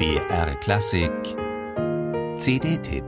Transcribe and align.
BR 0.00 0.54
Klassik 0.60 1.12
CD-Tipp 2.38 3.04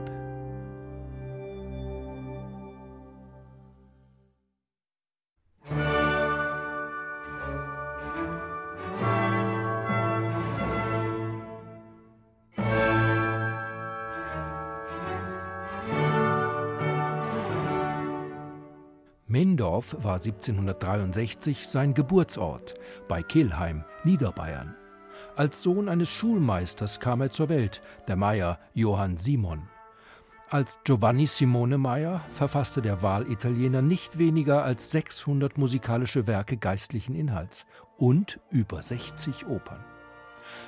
Mendorf 19.25 19.95
war 20.03 20.17
1763 20.17 21.67
sein 21.67 21.95
Geburtsort 21.95 22.75
bei 23.07 23.23
Kelheim, 23.23 23.83
Niederbayern. 24.03 24.75
Als 25.35 25.61
Sohn 25.61 25.89
eines 25.89 26.09
Schulmeisters 26.09 26.99
kam 26.99 27.21
er 27.21 27.31
zur 27.31 27.49
Welt, 27.49 27.81
der 28.07 28.15
Meier 28.15 28.59
Johann 28.73 29.17
Simon. 29.17 29.67
Als 30.49 30.79
Giovanni 30.83 31.25
Simone 31.25 31.79
Meyer 31.79 32.21
verfasste 32.29 32.83
der 32.83 33.01
Wahlitaliener 33.01 33.81
nicht 33.81 34.19
weniger 34.19 34.63
als 34.63 34.91
600 34.91 35.57
musikalische 35.57 36.27
Werke 36.27 36.57
geistlichen 36.57 37.15
Inhalts 37.15 37.65
und 37.97 38.39
über 38.51 38.81
60 38.81 39.47
Opern. 39.47 39.83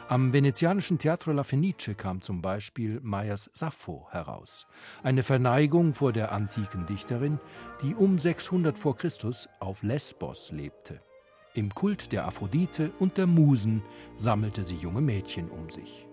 Am 0.07 0.33
venezianischen 0.33 0.97
Teatro 0.97 1.33
La 1.33 1.43
Fenice 1.43 1.95
kam 1.95 2.21
zum 2.21 2.41
Beispiel 2.41 2.99
Meyers 3.03 3.51
Sappho 3.53 4.07
heraus, 4.09 4.65
eine 5.03 5.21
Verneigung 5.21 5.93
vor 5.93 6.13
der 6.13 6.31
antiken 6.31 6.87
Dichterin, 6.87 7.39
die 7.83 7.93
um 7.93 8.17
600 8.17 8.77
v. 8.77 8.93
Chr. 8.93 9.09
auf 9.59 9.83
Lesbos 9.83 10.51
lebte. 10.51 10.99
Im 11.55 11.73
Kult 11.73 12.11
der 12.11 12.25
Aphrodite 12.27 12.91
und 12.99 13.17
der 13.17 13.27
Musen 13.27 13.81
sammelte 14.17 14.65
sie 14.65 14.75
junge 14.75 14.99
Mädchen 14.99 15.49
um 15.49 15.69
sich. 15.69 16.05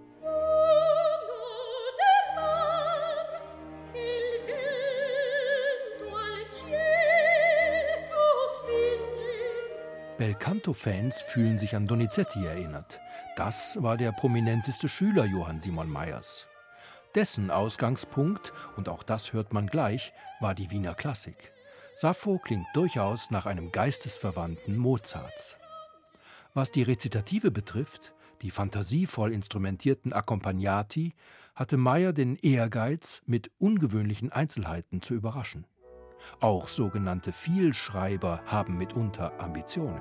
Belcanto-Fans 10.16 11.22
fühlen 11.22 11.58
sich 11.58 11.74
an 11.74 11.88
Donizetti 11.88 12.46
erinnert. 12.46 13.00
Das 13.34 13.82
war 13.82 13.96
der 13.96 14.12
prominenteste 14.12 14.88
Schüler 14.88 15.24
Johann 15.24 15.60
Simon 15.60 15.90
Mayers. 15.90 16.46
Dessen 17.16 17.50
Ausgangspunkt, 17.50 18.52
und 18.76 18.88
auch 18.88 19.02
das 19.02 19.32
hört 19.32 19.52
man 19.52 19.66
gleich, 19.66 20.12
war 20.38 20.54
die 20.54 20.70
Wiener 20.70 20.94
Klassik. 20.94 21.52
Sappho 21.94 22.38
klingt 22.38 22.66
durchaus 22.74 23.30
nach 23.30 23.46
einem 23.46 23.70
geistesverwandten 23.70 24.76
Mozarts. 24.76 25.56
Was 26.54 26.72
die 26.72 26.82
Rezitative 26.82 27.50
betrifft, 27.50 28.14
die 28.42 28.50
fantasievoll 28.50 29.32
instrumentierten 29.32 30.12
Accompagnati, 30.12 31.14
hatte 31.54 31.76
Meyer 31.76 32.12
den 32.12 32.36
Ehrgeiz, 32.36 33.22
mit 33.26 33.50
ungewöhnlichen 33.58 34.32
Einzelheiten 34.32 35.00
zu 35.02 35.14
überraschen. 35.14 35.66
Auch 36.40 36.68
sogenannte 36.68 37.32
Vielschreiber 37.32 38.42
haben 38.46 38.78
mitunter 38.78 39.38
Ambitionen. 39.40 40.00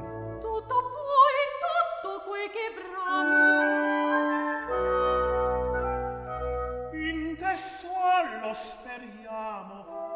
lo 8.42 8.54
speriamo. 8.54 10.11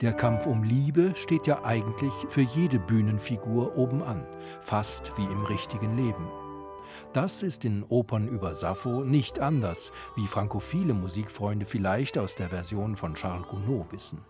Der 0.00 0.12
Kampf 0.12 0.46
um 0.46 0.64
Liebe 0.64 1.14
steht 1.14 1.46
ja 1.46 1.64
eigentlich 1.64 2.12
für 2.28 2.40
jede 2.40 2.78
Bühnenfigur 2.78 3.76
oben 3.76 4.02
an, 4.02 4.26
fast 4.60 5.16
wie 5.16 5.24
im 5.24 5.44
richtigen 5.44 5.96
Leben. 5.96 6.28
Das 7.12 7.42
ist 7.42 7.64
in 7.64 7.84
Opern 7.88 8.26
über 8.28 8.54
Sappho 8.54 9.04
nicht 9.04 9.38
anders, 9.38 9.92
wie 10.16 10.26
frankophile 10.26 10.94
Musikfreunde 10.94 11.66
vielleicht 11.66 12.18
aus 12.18 12.34
der 12.34 12.48
Version 12.48 12.96
von 12.96 13.14
Charles 13.14 13.46
Gounod 13.48 13.92
wissen. 13.92 14.24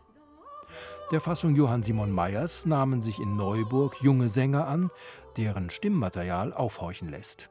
Der 1.10 1.20
Fassung 1.20 1.54
Johann 1.54 1.82
Simon 1.82 2.10
Mayers 2.10 2.66
nahmen 2.66 3.02
sich 3.02 3.18
in 3.18 3.36
Neuburg 3.36 3.96
junge 4.00 4.28
Sänger 4.28 4.66
an, 4.66 4.90
deren 5.36 5.70
Stimmmaterial 5.70 6.52
aufhorchen 6.52 7.08
lässt. 7.08 7.50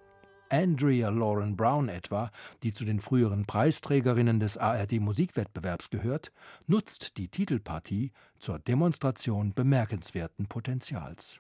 Andrea 0.52 1.10
Lauren 1.10 1.56
Brown 1.56 1.88
etwa, 1.88 2.30
die 2.62 2.74
zu 2.74 2.84
den 2.84 3.00
früheren 3.00 3.46
Preisträgerinnen 3.46 4.40
des 4.40 4.58
ARD 4.58 5.00
Musikwettbewerbs 5.00 5.90
gehört, 5.90 6.34
nutzt 6.68 7.18
die 7.18 7.30
Titelpartie 7.30 8.12
zur 8.38 8.60
Demonstration 8.60 9.54
bemerkenswerten 9.54 10.48
Potenzials. 10.48 11.40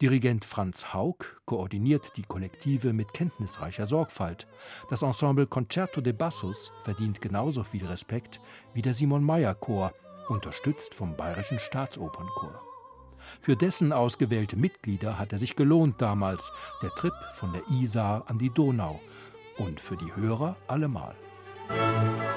Dirigent 0.00 0.44
Franz 0.44 0.92
Haug 0.92 1.24
koordiniert 1.46 2.16
die 2.16 2.22
Kollektive 2.22 2.92
mit 2.92 3.12
kenntnisreicher 3.14 3.86
Sorgfalt. 3.86 4.46
Das 4.90 5.02
Ensemble 5.02 5.46
Concerto 5.46 6.00
de 6.00 6.12
Bassus 6.12 6.72
verdient 6.82 7.20
genauso 7.20 7.64
viel 7.64 7.86
Respekt 7.86 8.40
wie 8.74 8.82
der 8.82 8.94
Simon 8.94 9.24
Mayer 9.24 9.54
Chor, 9.54 9.92
unterstützt 10.28 10.94
vom 10.94 11.16
Bayerischen 11.16 11.58
Staatsopernchor. 11.58 12.67
Für 13.40 13.56
dessen 13.56 13.92
ausgewählte 13.92 14.56
Mitglieder 14.56 15.18
hat 15.18 15.32
er 15.32 15.38
sich 15.38 15.56
gelohnt 15.56 16.00
damals, 16.00 16.52
der 16.82 16.90
Trip 16.90 17.14
von 17.34 17.52
der 17.52 17.62
Isar 17.70 18.24
an 18.26 18.38
die 18.38 18.50
Donau 18.50 19.00
und 19.58 19.80
für 19.80 19.96
die 19.96 20.14
Hörer 20.14 20.56
allemal. 20.66 21.14
Musik 21.68 22.27